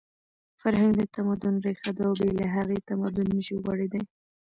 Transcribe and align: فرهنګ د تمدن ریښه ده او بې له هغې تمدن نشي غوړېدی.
فرهنګ 0.61 0.91
د 0.97 1.01
تمدن 1.15 1.55
ریښه 1.65 1.91
ده 1.97 2.03
او 2.07 2.13
بې 2.19 2.29
له 2.39 2.45
هغې 2.55 2.77
تمدن 2.89 3.27
نشي 3.35 3.55
غوړېدی. 3.63 4.01